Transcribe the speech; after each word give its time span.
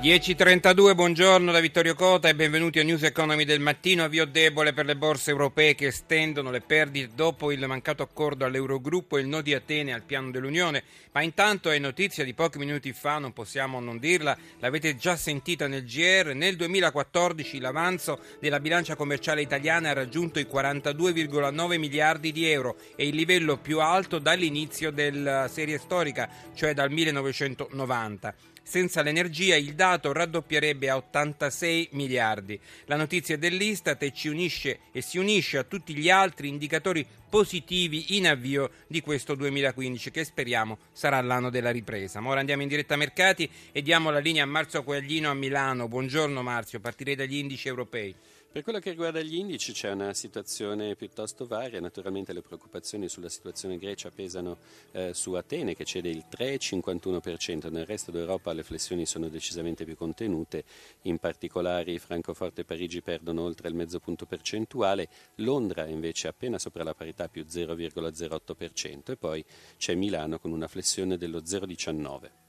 10.32, 0.00 0.94
buongiorno 0.94 1.50
da 1.50 1.58
Vittorio 1.58 1.94
Cota 1.94 2.28
e 2.28 2.34
benvenuti 2.34 2.78
a 2.78 2.84
News 2.84 3.02
Economy 3.02 3.44
del 3.44 3.60
mattino. 3.60 4.04
Avvio 4.04 4.26
debole 4.26 4.72
per 4.72 4.84
le 4.84 4.94
borse 4.94 5.30
europee 5.30 5.74
che 5.74 5.86
estendono 5.86 6.50
le 6.50 6.60
perdite 6.60 7.14
dopo 7.14 7.50
il 7.50 7.66
mancato 7.66 8.02
accordo 8.04 8.44
all'Eurogruppo 8.44 9.16
e 9.16 9.22
il 9.22 9.26
no 9.26 9.40
di 9.40 9.54
Atene 9.54 9.94
al 9.94 10.02
piano 10.02 10.30
dell'Unione. 10.30 10.84
Ma 11.12 11.22
intanto 11.22 11.70
è 11.70 11.78
notizia 11.78 12.24
di 12.24 12.34
pochi 12.34 12.58
minuti 12.58 12.92
fa, 12.92 13.18
non 13.18 13.32
possiamo 13.32 13.80
non 13.80 13.98
dirla, 13.98 14.36
l'avete 14.60 14.96
già 14.96 15.16
sentita 15.16 15.66
nel 15.66 15.84
GR. 15.84 16.34
Nel 16.34 16.56
2014 16.56 17.58
l'avanzo 17.58 18.20
della 18.38 18.60
bilancia 18.60 18.96
commerciale 18.96 19.40
italiana 19.40 19.90
ha 19.90 19.94
raggiunto 19.94 20.38
i 20.38 20.46
42,9 20.48 21.78
miliardi 21.78 22.32
di 22.32 22.46
euro 22.48 22.76
e 22.94 23.08
il 23.08 23.16
livello 23.16 23.56
più 23.56 23.80
alto 23.80 24.18
dall'inizio 24.18 24.92
della 24.92 25.48
serie 25.48 25.78
storica, 25.78 26.28
cioè 26.54 26.74
dal 26.74 26.92
1990. 26.92 28.55
Senza 28.68 29.00
l'energia 29.00 29.54
il 29.54 29.76
dato 29.76 30.12
raddoppierebbe 30.12 30.90
a 30.90 30.96
86 30.96 31.90
miliardi. 31.92 32.58
La 32.86 32.96
notizia 32.96 33.38
dell'Istat 33.38 34.02
e 34.02 34.12
ci 34.12 34.26
unisce 34.26 34.80
e 34.90 35.02
si 35.02 35.18
unisce 35.18 35.58
a 35.58 35.62
tutti 35.62 35.94
gli 35.94 36.10
altri 36.10 36.48
indicatori 36.48 37.06
positivi 37.30 38.16
in 38.16 38.26
avvio 38.26 38.70
di 38.88 39.00
questo 39.00 39.36
2015 39.36 40.10
che 40.10 40.24
speriamo 40.24 40.78
sarà 40.90 41.20
l'anno 41.20 41.48
della 41.48 41.70
ripresa. 41.70 42.18
Ma 42.18 42.30
ora 42.30 42.40
andiamo 42.40 42.62
in 42.62 42.68
diretta 42.68 42.94
a 42.94 42.96
mercati 42.96 43.48
e 43.70 43.82
diamo 43.82 44.10
la 44.10 44.18
linea 44.18 44.42
a 44.42 44.46
Marzio 44.46 44.82
Coaglino 44.82 45.30
a 45.30 45.34
Milano. 45.34 45.86
Buongiorno 45.86 46.42
Marzio, 46.42 46.80
partirei 46.80 47.14
dagli 47.14 47.36
indici 47.36 47.68
europei. 47.68 48.12
Per 48.56 48.64
quello 48.64 48.80
che 48.80 48.88
riguarda 48.88 49.20
gli 49.20 49.34
indici 49.34 49.74
c'è 49.74 49.90
una 49.90 50.14
situazione 50.14 50.96
piuttosto 50.96 51.44
varia, 51.44 51.78
naturalmente 51.78 52.32
le 52.32 52.40
preoccupazioni 52.40 53.06
sulla 53.06 53.28
situazione 53.28 53.76
Grecia 53.76 54.08
pesano 54.08 54.56
eh, 54.92 55.12
su 55.12 55.34
Atene 55.34 55.74
che 55.74 55.84
cede 55.84 56.08
il 56.08 56.24
3,51%, 56.26 57.70
nel 57.70 57.84
resto 57.84 58.10
d'Europa 58.10 58.54
le 58.54 58.62
flessioni 58.62 59.04
sono 59.04 59.28
decisamente 59.28 59.84
più 59.84 59.94
contenute, 59.94 60.64
in 61.02 61.18
particolare 61.18 61.98
Francoforte 61.98 62.62
e 62.62 62.64
Parigi 62.64 63.02
perdono 63.02 63.42
oltre 63.42 63.68
il 63.68 63.74
mezzo 63.74 63.98
punto 63.98 64.24
percentuale, 64.24 65.10
Londra 65.34 65.84
invece 65.84 66.28
appena 66.28 66.58
sopra 66.58 66.82
la 66.82 66.94
parità 66.94 67.28
più 67.28 67.44
0,08% 67.46 69.10
e 69.10 69.16
poi 69.18 69.44
c'è 69.76 69.94
Milano 69.94 70.38
con 70.38 70.50
una 70.50 70.66
flessione 70.66 71.18
dello 71.18 71.40
0,19%. 71.40 72.45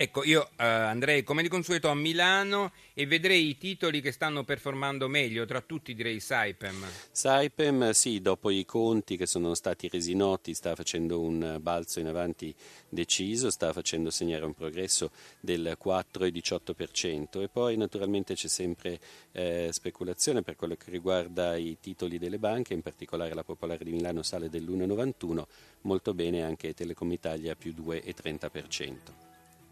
Ecco, 0.00 0.22
io 0.22 0.50
eh, 0.56 0.64
andrei 0.64 1.24
come 1.24 1.42
di 1.42 1.48
consueto 1.48 1.88
a 1.88 1.94
Milano 1.96 2.70
e 2.94 3.04
vedrei 3.04 3.48
i 3.48 3.58
titoli 3.58 4.00
che 4.00 4.12
stanno 4.12 4.44
performando 4.44 5.08
meglio, 5.08 5.44
tra 5.44 5.60
tutti 5.60 5.92
direi 5.92 6.20
Saipem. 6.20 6.86
Saipem, 7.10 7.90
sì, 7.90 8.20
dopo 8.20 8.50
i 8.50 8.64
conti 8.64 9.16
che 9.16 9.26
sono 9.26 9.54
stati 9.54 9.88
resi 9.88 10.14
noti, 10.14 10.54
sta 10.54 10.76
facendo 10.76 11.20
un 11.20 11.58
balzo 11.60 11.98
in 11.98 12.06
avanti 12.06 12.54
deciso, 12.88 13.50
sta 13.50 13.72
facendo 13.72 14.10
segnare 14.10 14.44
un 14.44 14.54
progresso 14.54 15.10
del 15.40 15.76
4,18% 15.84 17.42
e 17.42 17.48
poi 17.48 17.76
naturalmente 17.76 18.34
c'è 18.34 18.46
sempre 18.46 19.00
eh, 19.32 19.70
speculazione 19.72 20.42
per 20.42 20.54
quello 20.54 20.76
che 20.76 20.92
riguarda 20.92 21.56
i 21.56 21.76
titoli 21.80 22.18
delle 22.18 22.38
banche, 22.38 22.72
in 22.72 22.82
particolare 22.82 23.34
la 23.34 23.42
Popolare 23.42 23.82
di 23.82 23.90
Milano 23.90 24.22
sale 24.22 24.48
dell'1,91, 24.48 25.42
molto 25.80 26.14
bene 26.14 26.44
anche 26.44 26.72
Telecom 26.72 27.10
Italia 27.10 27.56
più 27.56 27.74
2,30%. 27.76 29.27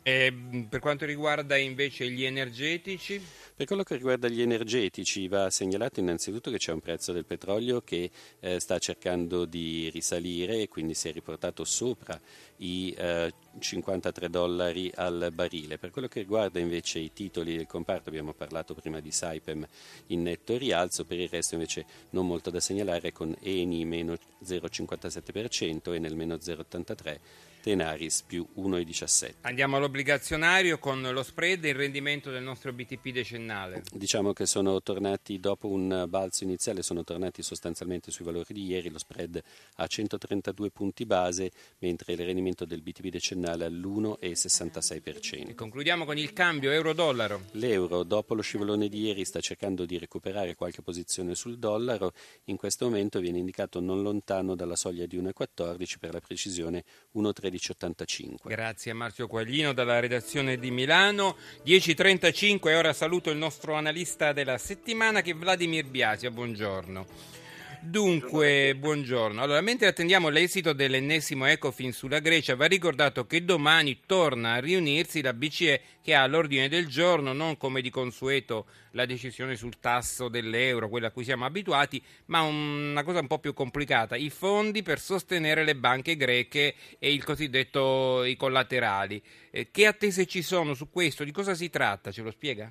E 0.09 0.33
per 0.69 0.79
quanto 0.79 1.05
riguarda 1.05 1.57
invece 1.57 2.09
gli 2.09 2.25
energetici? 2.25 3.21
Per 3.57 3.67
quello 3.67 3.83
che 3.83 3.97
riguarda 3.97 4.29
gli 4.29 4.41
energetici 4.41 5.27
va 5.27 5.51
segnalato 5.51 5.99
innanzitutto 5.99 6.49
che 6.49 6.59
c'è 6.59 6.71
un 6.71 6.79
prezzo 6.79 7.11
del 7.11 7.25
petrolio 7.25 7.81
che 7.81 8.09
eh, 8.39 8.61
sta 8.61 8.79
cercando 8.79 9.47
di 9.47 9.91
risalire 9.91 10.61
e 10.61 10.69
quindi 10.69 10.95
si 10.95 11.09
è 11.09 11.13
riportato 11.13 11.65
sopra 11.65 12.21
i 12.59 12.95
eh, 12.97 13.35
53 13.59 14.31
dollari 14.31 14.93
al 14.95 15.33
barile. 15.35 15.77
Per 15.77 15.91
quello 15.91 16.07
che 16.07 16.21
riguarda 16.21 16.61
invece 16.61 17.01
i 17.01 17.13
titoli 17.13 17.57
del 17.57 17.67
comparto, 17.67 18.09
abbiamo 18.09 18.33
parlato 18.33 18.75
prima 18.75 19.01
di 19.01 19.11
Saipem 19.11 19.67
in 20.09 20.23
netto 20.23 20.57
rialzo, 20.57 21.05
per 21.05 21.19
il 21.19 21.29
resto 21.29 21.55
invece 21.55 21.85
non 22.11 22.29
molto 22.29 22.51
da 22.51 22.61
segnalare 22.61 23.11
con 23.11 23.35
Eni 23.43 23.85
meno 23.85 24.15
0,57% 24.45 25.93
e 25.93 25.99
nel 25.99 26.15
meno 26.15 26.37
0,83% 26.37 27.19
Tenaris 27.67 28.23
più 28.23 28.47
1,17. 28.59 29.39
Andiamo 29.41 29.77
all'obbligazionario 29.77 30.79
con 30.79 31.03
lo 31.03 31.25
spread 31.25 31.65
e 31.65 31.71
il 31.71 31.75
rendimento 31.75 32.31
del 32.31 32.45
nostro 32.45 32.73
BTP 32.73 33.09
decennale. 33.09 33.83
Diciamo 33.93 34.33
che 34.33 34.47
sono 34.47 34.81
tornati 34.83 35.41
dopo 35.41 35.67
un 35.67 36.05
balzo 36.09 36.45
iniziale, 36.45 36.83
sono 36.83 37.03
tornati 37.03 37.43
sostanzialmente 37.43 38.13
sui 38.13 38.25
valori 38.25 38.55
di 38.55 38.67
ieri, 38.67 38.89
lo 38.89 38.99
spread 38.99 39.43
a 39.79 39.87
132 39.89 40.71
punti 40.71 41.07
base, 41.07 41.51
mentre 41.81 42.13
il 42.13 42.25
rendimento 42.25 42.65
del 42.65 42.83
BTP 42.83 43.09
decennale 43.09 43.65
all'1,66%. 43.65 45.49
E 45.49 45.55
concludiamo 45.57 46.05
con 46.05 46.17
il 46.19 46.33
cambio 46.33 46.71
euro-dollaro. 46.71 47.47
L'euro 47.55 48.05
dopo 48.05 48.35
lo 48.35 48.43
scivolone 48.43 48.89
di 48.89 49.07
ieri 49.07 49.25
sta 49.25 49.41
cercando 49.41 49.85
di 49.87 49.99
recuperare 49.99 50.55
qualche 50.55 50.83
posizione 50.83 51.35
sul 51.35 51.59
dollaro, 51.59 52.13
in 52.45 52.57
questo 52.57 52.85
momento 52.85 53.19
viene 53.19 53.39
indicato 53.39 53.81
non 53.81 54.03
lontano 54.03 54.55
dalla 54.55 54.77
soglia 54.77 55.07
di 55.07 55.19
1,14 55.19 55.99
per 55.99 56.13
la 56.13 56.21
precisione 56.21 56.85
1,13 57.17 57.55
13.85. 57.57 58.49
Grazie 58.49 58.91
a 58.91 58.95
Marzio 58.95 59.27
Quaglino 59.27 59.73
dalla 59.73 59.99
redazione 59.99 60.59
di 60.59 60.71
Milano. 60.71 61.37
10.35 61.65 62.69
e 62.69 62.75
ora 62.75 62.93
saluto 62.93 63.31
il 63.31 63.39
nostro 63.39 63.75
analista 63.75 64.33
della 64.33 64.59
settimana 64.59 65.23
che 65.23 65.33
è 65.33 65.35
Vladimir 65.35 65.87
Biasia. 65.87 66.31
Buongiorno. 66.31 67.46
Dunque, 67.89 68.75
buongiorno. 68.75 69.41
Allora, 69.41 69.61
mentre 69.61 69.87
attendiamo 69.87 70.29
l'esito 70.29 70.73
dell'ennesimo 70.73 71.47
Ecofin 71.47 71.93
sulla 71.93 72.19
Grecia, 72.19 72.57
va 72.57 72.67
ricordato 72.67 73.27
che 73.27 73.45
domani 73.45 74.01
torna 74.07 74.55
a 74.55 74.59
riunirsi 74.59 75.23
la 75.23 75.33
BCE 75.33 75.81
che 76.03 76.13
ha 76.13 76.23
all'ordine 76.25 76.69
del 76.69 76.89
giorno, 76.89 77.33
non 77.33 77.57
come 77.57 77.81
di 77.81 77.89
consueto 77.89 78.67
la 78.91 79.07
decisione 79.07 79.55
sul 79.55 79.79
tasso 79.79 80.27
dell'euro, 80.29 80.89
quella 80.89 81.07
a 81.07 81.11
cui 81.13 81.23
siamo 81.23 81.45
abituati, 81.45 82.03
ma 82.27 82.41
una 82.41 83.05
cosa 83.05 83.21
un 83.21 83.29
po' 83.29 83.39
più 83.39 83.53
complicata, 83.53 84.17
i 84.17 84.31
fondi 84.31 84.83
per 84.83 84.99
sostenere 84.99 85.63
le 85.63 85.77
banche 85.77 86.17
greche 86.17 86.75
e 86.99 87.13
il 87.13 87.23
cosiddetto 87.23 88.25
i 88.25 88.35
collaterali. 88.35 89.23
Eh, 89.53 89.71
che 89.71 89.87
attese 89.87 90.27
ci 90.27 90.43
sono 90.43 90.75
su 90.75 90.91
questo? 90.91 91.23
Di 91.23 91.31
cosa 91.31 91.55
si 91.55 91.71
tratta? 91.71 92.11
Ce 92.11 92.23
lo 92.23 92.33
spiega? 92.33 92.69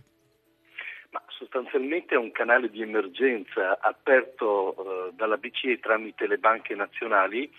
Sostanzialmente 1.37 2.15
è 2.15 2.17
un 2.17 2.31
canale 2.31 2.69
di 2.69 2.81
emergenza 2.81 3.77
aperto 3.81 4.75
eh, 5.09 5.13
dalla 5.15 5.35
BCE 5.35 5.79
tramite 5.79 6.27
le 6.27 6.37
banche 6.37 6.75
nazionali 6.75 7.51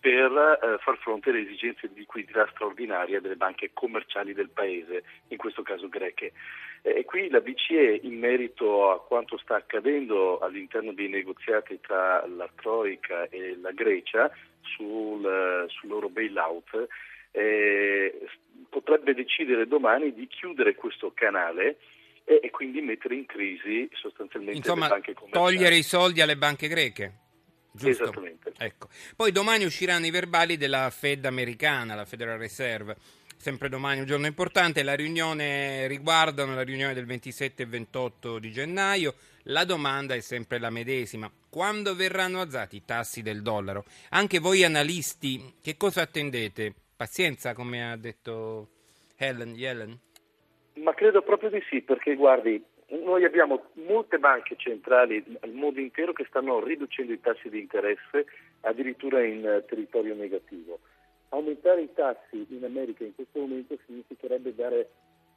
per 0.00 0.32
eh, 0.32 0.78
far 0.82 0.98
fronte 0.98 1.30
alle 1.30 1.42
esigenze 1.42 1.88
di 1.88 2.00
liquidità 2.00 2.46
straordinaria 2.50 3.20
delle 3.20 3.36
banche 3.36 3.70
commerciali 3.72 4.34
del 4.34 4.50
paese, 4.50 5.04
in 5.28 5.36
questo 5.36 5.62
caso 5.62 5.88
greche. 5.88 6.32
E 6.82 7.04
qui 7.04 7.30
la 7.30 7.40
BCE, 7.40 8.00
in 8.02 8.18
merito 8.18 8.90
a 8.90 9.00
quanto 9.00 9.38
sta 9.38 9.54
accadendo 9.54 10.40
all'interno 10.40 10.92
dei 10.92 11.08
negoziati 11.08 11.78
tra 11.80 12.26
la 12.26 12.48
Troica 12.56 13.28
e 13.28 13.56
la 13.62 13.70
Grecia 13.70 14.30
sul, 14.60 15.64
sul 15.68 15.88
loro 15.88 16.08
bailout, 16.08 16.88
eh, 17.30 18.28
potrebbe 18.68 19.14
decidere 19.14 19.68
domani 19.68 20.12
di 20.12 20.26
chiudere 20.26 20.74
questo 20.74 21.12
canale 21.14 21.78
e, 22.24 22.40
e 22.42 22.50
quindi 22.50 22.80
mettere 22.80 23.14
in 23.14 23.26
crisi 23.26 23.88
sostanzialmente 23.92 24.56
Insomma, 24.58 24.86
le 24.86 24.92
banche 24.94 25.14
commerciali. 25.14 25.56
togliere 25.56 25.76
i 25.76 25.82
soldi 25.82 26.20
alle 26.20 26.36
banche 26.36 26.68
greche. 26.68 27.18
Giusto? 27.72 28.04
Esattamente. 28.04 28.52
Ecco. 28.56 28.88
Poi 29.16 29.32
domani 29.32 29.64
usciranno 29.64 30.06
i 30.06 30.10
verbali 30.10 30.56
della 30.56 30.88
Fed 30.90 31.24
americana, 31.24 31.94
la 31.94 32.04
Federal 32.04 32.38
Reserve. 32.38 32.96
Sempre 33.36 33.68
domani 33.68 34.00
un 34.00 34.06
giorno 34.06 34.26
importante, 34.26 34.82
la 34.82 34.94
riunione 34.94 35.86
riguardano 35.86 36.54
la 36.54 36.62
riunione 36.62 36.94
del 36.94 37.04
27 37.04 37.64
e 37.64 37.66
28 37.66 38.38
di 38.38 38.50
gennaio. 38.52 39.14
La 39.48 39.64
domanda 39.64 40.14
è 40.14 40.20
sempre 40.20 40.58
la 40.58 40.70
medesima. 40.70 41.30
Quando 41.50 41.94
verranno 41.94 42.40
alzati 42.40 42.76
i 42.76 42.84
tassi 42.86 43.20
del 43.20 43.42
dollaro? 43.42 43.84
Anche 44.10 44.38
voi 44.38 44.64
analisti, 44.64 45.56
che 45.60 45.76
cosa 45.76 46.02
attendete? 46.02 46.72
Pazienza, 46.96 47.52
come 47.52 47.90
ha 47.90 47.96
detto 47.96 48.68
Helen 49.16 49.54
Yellen? 49.54 49.98
Ma 50.74 50.92
credo 50.94 51.22
proprio 51.22 51.50
di 51.50 51.62
sì, 51.68 51.82
perché 51.82 52.14
guardi, 52.16 52.62
noi 52.88 53.24
abbiamo 53.24 53.70
molte 53.74 54.18
banche 54.18 54.56
centrali 54.56 55.24
al 55.40 55.52
mondo 55.52 55.80
intero 55.80 56.12
che 56.12 56.26
stanno 56.28 56.62
riducendo 56.62 57.12
i 57.12 57.20
tassi 57.20 57.48
di 57.48 57.60
interesse 57.60 58.26
addirittura 58.62 59.22
in 59.22 59.46
eh, 59.46 59.64
territorio 59.66 60.14
negativo. 60.14 60.80
Aumentare 61.30 61.82
i 61.82 61.92
tassi 61.92 62.46
in 62.50 62.64
America 62.64 63.04
in 63.04 63.14
questo 63.14 63.40
momento 63.40 63.76
significherebbe 63.86 64.54
dare 64.54 64.90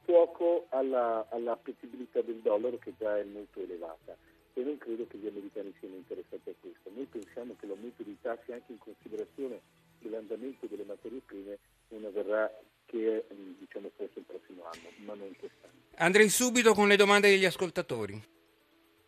fuoco 0.04 0.68
alla, 0.70 1.26
all'appetibilità 1.30 2.22
del 2.22 2.38
dollaro 2.38 2.78
che 2.78 2.94
già 2.98 3.18
è 3.18 3.24
molto 3.24 3.62
elevata 3.62 4.16
e 4.54 4.64
non 4.64 4.78
credo 4.78 5.06
che 5.08 5.18
gli 5.18 5.28
americani 5.28 5.74
siano 5.80 5.96
interessati 5.96 6.50
a 6.50 6.54
questo. 6.60 6.90
Noi 6.94 7.06
pensiamo 7.06 7.56
che 7.60 7.68
l'aumento 7.68 8.04
dei 8.04 8.18
tassi 8.22 8.52
anche 8.52 8.72
in 8.72 8.80
considerazione 8.80 9.60
dell'andamento 10.00 10.66
delle 10.66 10.84
materie 10.84 11.22
prime 11.26 11.58
non 11.90 12.06
avverrà 12.06 12.52
che 12.88 13.26
diciamo 13.60 13.92
forse 13.96 14.20
il 14.20 14.26
prossimo 14.26 14.64
anno, 14.64 14.90
ma 15.06 15.14
non 15.14 15.32
quest'anno. 15.38 15.74
Andrei 15.98 16.30
subito 16.30 16.74
con 16.74 16.88
le 16.88 16.96
domande 16.96 17.30
degli 17.30 17.46
ascoltatori. 17.46 18.36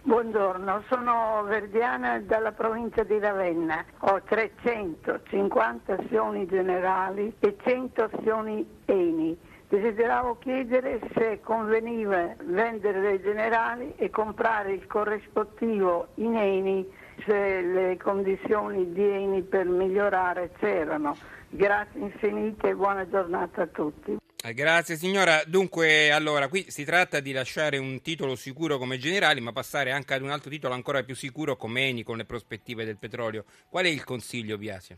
Buongiorno, 0.02 0.86
sono 0.88 1.44
Verdiana 1.44 2.20
dalla 2.20 2.54
provincia 2.54 3.04
di 3.04 3.20
Ravenna. 3.20 3.86
Ho 4.00 4.22
350 4.24 5.94
azioni 5.94 6.48
generali 6.48 7.34
e 7.40 7.56
100 7.62 8.04
azioni 8.04 8.66
ENI. 8.86 9.38
Desideravo 9.70 10.40
chiedere 10.40 11.00
se 11.14 11.42
conveniva 11.44 12.36
vendere 12.44 13.02
le 13.02 13.22
generali 13.22 13.94
e 13.98 14.10
comprare 14.10 14.74
il 14.74 14.88
corrispettivo 14.88 16.08
in 16.16 16.36
ENI 16.36 16.92
se 17.24 17.62
le 17.62 17.98
condizioni 17.98 18.92
di 18.92 19.04
ENI 19.04 19.44
per 19.44 19.68
migliorare 19.68 20.54
c'erano. 20.58 21.16
Grazie 21.50 22.00
infinite 22.00 22.70
e 22.70 22.74
buona 22.74 23.08
giornata 23.08 23.62
a 23.62 23.68
tutti. 23.68 24.18
Eh, 24.44 24.54
grazie 24.56 24.96
signora. 24.96 25.44
Dunque, 25.46 26.10
allora, 26.12 26.48
qui 26.48 26.66
si 26.70 26.84
tratta 26.84 27.20
di 27.20 27.32
lasciare 27.32 27.78
un 27.78 28.02
titolo 28.02 28.36
sicuro 28.36 28.80
come 28.80 28.98
generali, 28.98 29.40
ma 29.40 29.52
passare 29.52 29.92
anche 29.92 30.16
ad 30.16 30.24
un 30.24 30.32
altro 30.32 30.50
titolo 30.50 30.74
ancora 30.74 31.04
più 31.04 31.14
sicuro 31.14 31.56
come 31.58 31.90
Eni 31.90 32.02
con 32.02 32.18
le 32.18 32.26
prospettive 32.26 32.86
del 32.86 32.98
petrolio. 32.98 33.46
Qual 33.70 33.86
è 33.86 33.90
il 33.90 34.04
consiglio, 34.04 34.58
Biasia? 34.58 34.98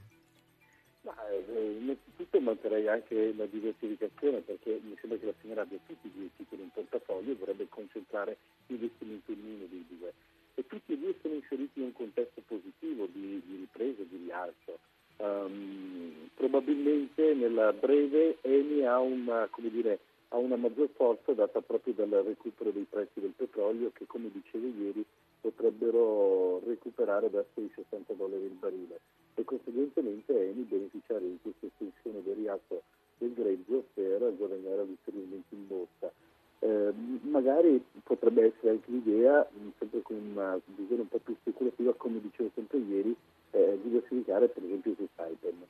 Innanzitutto 2.32 2.40
manterrei 2.40 2.88
anche 2.88 3.34
la 3.36 3.46
diversificazione 3.46 4.40
perché 4.40 4.80
mi 4.82 4.96
sembra 5.02 5.20
che 5.20 5.26
la 5.26 5.34
signora 5.42 5.62
abbia 5.64 5.80
tutti 5.86 6.08
i 6.08 6.12
due 6.16 6.30
titoli 6.38 6.62
in 6.62 6.70
portafoglio 6.72 7.32
e 7.32 7.36
vorrebbe 7.36 7.68
concentrare 7.68 8.38
l'investimento 8.68 9.32
in 9.32 9.40
uno 9.44 9.66
dei 9.70 9.86
due. 9.90 10.14
E 10.56 10.66
tutti 10.66 10.94
e 10.94 10.98
due 10.98 11.14
sono 11.22 11.34
inseriti 11.34 11.80
in 11.80 11.86
un 11.86 11.94
contesto 11.94 12.42
positivo 12.48 13.08
di, 13.12 13.42
di 13.46 13.56
ripresa, 13.58 14.04
di 14.04 14.16
rialzo. 14.24 14.80
Um, 15.18 16.30
probabilmente 16.36 17.34
nella 17.34 17.74
breve 17.74 18.38
Eni 18.42 18.86
ha 18.86 19.00
una, 19.00 19.50
dire, 19.58 20.00
ha 20.30 20.38
una, 20.38 20.56
maggior 20.56 20.90
forza 20.96 21.34
data 21.34 21.60
proprio 21.62 21.94
dal 21.94 22.10
recupero 22.10 22.72
dei 22.72 22.88
prezzi 22.90 23.20
del 23.20 23.34
petrolio 23.36 23.92
che 23.94 24.08
come 24.08 24.32
dicevo 24.32 24.68
ieri 24.68 25.06
potrebbero 25.42 26.62
recuperare 26.66 27.30
verso 27.30 27.60
i 27.60 27.70
60 27.76 28.14
dollari 28.14 28.46
il 28.46 28.58
barile 28.58 29.00
e 29.36 29.44
conseguentemente 29.44 30.34
Eni 30.34 30.64
beneficiare 30.64 31.22
di 31.22 31.38
questa 31.42 31.68
estensione 31.68 32.22
del 32.24 32.36
rialzo 32.36 32.82
del 33.18 33.34
greggio 33.34 33.86
per 33.94 34.34
guadagnare 34.36 34.82
ulteriormente 34.82 35.56
in 35.56 35.68
borsa. 35.68 36.12
Eh, 36.60 36.94
magari 37.24 37.84
potrebbe 38.04 38.46
essere 38.54 38.72
anche 38.72 38.92
l'idea, 38.92 39.48
sempre 39.80 40.02
con 40.02 40.16
una 40.16 40.60
visione 40.66 41.02
un 41.02 41.08
po' 41.08 41.20
più 41.20 41.36
speculativa, 41.40 41.94
come 41.94 42.22
dicevo 42.22 42.52
sempre 42.54 42.78
ieri, 42.78 43.16
eh, 43.52 43.80
diversificare 43.82 44.48
per 44.48 44.64
esempio 44.64 44.94
su 44.96 45.08
Saipem. 45.16 45.66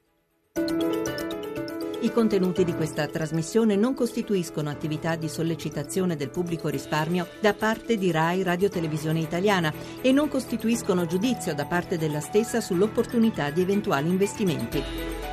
I 2.02 2.12
contenuti 2.12 2.64
di 2.64 2.74
questa 2.74 3.08
trasmissione 3.08 3.76
non 3.76 3.96
costituiscono 3.96 4.70
attività 4.70 5.16
di 5.16 5.30
sollecitazione 5.30 6.16
del 6.16 6.30
pubblico 6.30 6.68
risparmio 6.68 7.28
da 7.40 7.56
parte 7.56 7.98
di 7.98 8.12
RAI 8.12 8.44
Radio 8.44 8.70
Televisione 8.70 9.22
Italiana 9.22 9.74
e 10.02 10.12
non 10.12 10.28
costituiscono 10.28 11.08
giudizio 11.08 11.56
da 11.56 11.66
parte 11.66 11.98
della 11.98 12.20
stessa 12.20 12.62
sull'opportunità 12.62 13.50
di 13.50 13.62
eventuali 13.62 14.10
investimenti. 14.10 15.33